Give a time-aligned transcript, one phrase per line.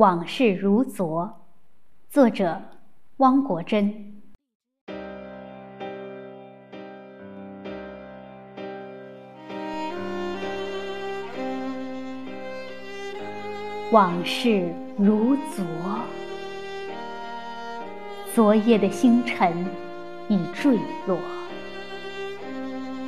[0.00, 1.30] 往事如昨，
[2.08, 2.58] 作者
[3.18, 4.22] 汪国真。
[13.92, 15.66] 往事如昨，
[18.34, 19.52] 昨夜的星辰
[20.30, 21.18] 已坠落，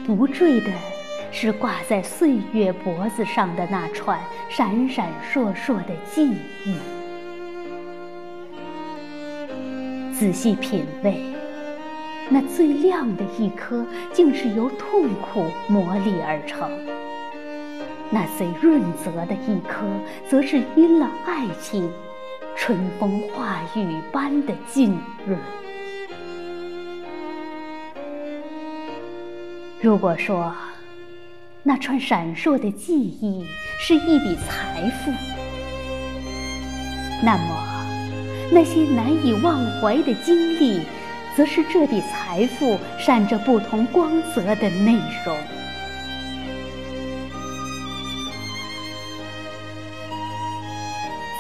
[0.07, 0.71] 不坠的
[1.33, 4.21] 是挂在岁月脖子上的那串
[4.51, 6.31] 闪闪烁烁的记
[6.65, 6.77] 忆。
[10.15, 11.21] 仔细品味，
[12.29, 16.71] 那最亮的一颗，竟是由痛苦磨砺而成。
[18.11, 19.85] 那最润泽的一颗，
[20.29, 21.91] 则是因了爱情，
[22.55, 25.37] 春风化雨般的浸润。
[29.81, 30.55] 如果说
[31.65, 33.47] 那串闪烁的记忆
[33.79, 35.13] 是一笔财富，
[37.23, 37.95] 那么
[38.51, 40.81] 那些难以忘怀的经历，
[41.37, 45.37] 则是这笔财富闪着不同光泽的内容。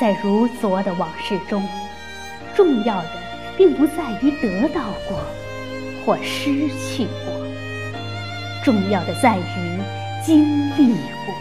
[0.00, 1.66] 在如昨的往事中，
[2.54, 3.10] 重要的
[3.56, 5.18] 并不在于得到过
[6.06, 7.34] 或失去过，
[8.64, 9.80] 重要的在于
[10.24, 10.94] 经历
[11.26, 11.34] 过。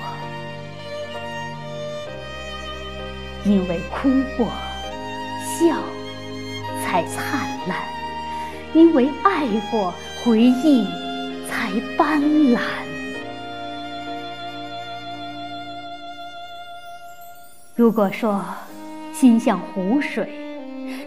[3.43, 4.47] 因为哭过，
[5.43, 5.75] 笑
[6.83, 7.77] 才灿烂；
[8.73, 9.93] 因为爱过，
[10.23, 10.85] 回忆
[11.49, 12.59] 才斑斓。
[17.75, 18.45] 如果说
[19.11, 20.29] 心像湖水，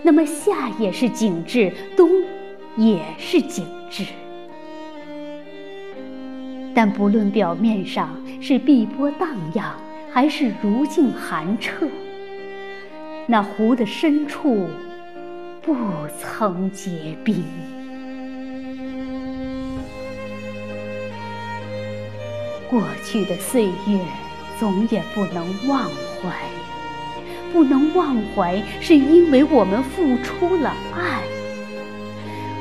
[0.03, 2.11] 那么夏也是景致，冬
[2.77, 4.07] 也是景致。
[6.75, 9.75] 但不论表面上是碧波荡漾，
[10.13, 11.87] 还是如镜寒澈，
[13.27, 14.69] 那湖的深处
[15.63, 15.77] 不
[16.19, 17.45] 曾结冰。
[22.69, 24.01] 过去的岁月，
[24.59, 26.33] 总也不能忘怀。
[27.53, 31.23] 不能忘怀，是因为我们付出了爱。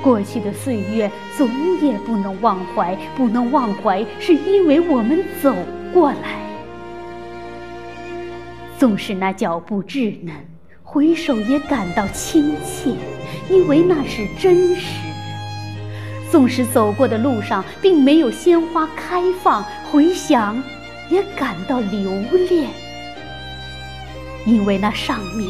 [0.03, 1.49] 过去的岁月总
[1.81, 5.55] 也不能忘怀，不能忘怀，是因为我们走
[5.93, 6.43] 过来。
[8.77, 10.35] 纵使那脚步稚嫩，
[10.83, 12.91] 回首也感到亲切，
[13.49, 14.99] 因为那是真实。
[16.29, 20.61] 纵使走过的路上并没有鲜花开放，回想
[21.09, 22.11] 也感到留
[22.49, 22.69] 恋。
[24.45, 25.49] 因为那上面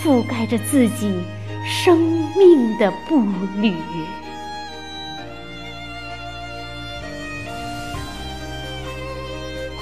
[0.00, 1.12] 覆盖着自己
[1.66, 1.98] 生
[2.36, 3.22] 命的步
[3.56, 3.74] 履。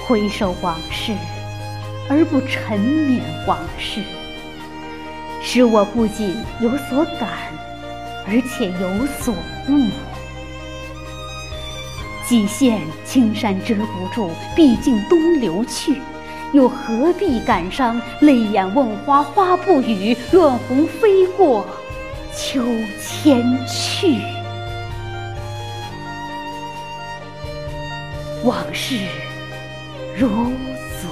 [0.05, 1.13] 回首往事，
[2.09, 4.01] 而不沉湎往事，
[5.41, 7.29] 使我不仅有所感，
[8.27, 9.33] 而且有所
[9.67, 9.89] 悟。
[12.25, 16.01] 几线青山遮不住，毕竟东流去。
[16.53, 17.99] 又何必感伤？
[18.21, 21.65] 泪眼问花，花不语；乱红飞过，
[22.31, 22.63] 秋
[23.01, 24.19] 千去。
[28.43, 28.99] 往事
[30.15, 30.27] 如
[31.01, 31.09] 昨。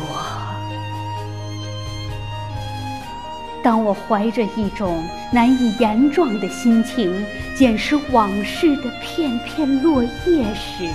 [3.63, 7.25] 当我怀着一种难以言状的心情
[7.55, 10.89] 捡拾往事的片片落叶时，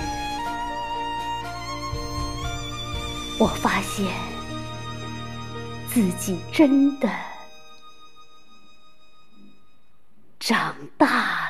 [3.39, 4.05] 我发现。
[5.97, 7.09] 自己真的
[10.39, 11.46] 长大了。